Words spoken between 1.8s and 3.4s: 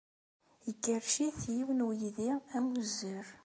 n uydi amuzzer.